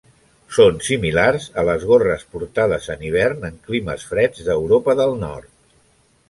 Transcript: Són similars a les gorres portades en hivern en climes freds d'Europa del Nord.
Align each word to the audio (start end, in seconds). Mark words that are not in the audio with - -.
Són 0.59 0.77
similars 0.85 1.43
a 1.61 1.65
les 1.67 1.85
gorres 1.91 2.25
portades 2.37 2.87
en 2.95 3.05
hivern 3.11 3.45
en 3.51 3.61
climes 3.69 4.07
freds 4.15 4.49
d'Europa 4.49 4.97
del 5.03 5.15
Nord. 5.27 5.53